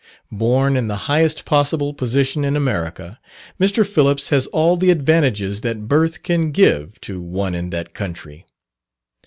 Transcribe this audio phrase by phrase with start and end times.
[0.31, 3.19] Born in the highest possible position in America,
[3.59, 3.87] Mr.
[3.87, 8.47] Phillips has all the advantages that birth can give to one in that country.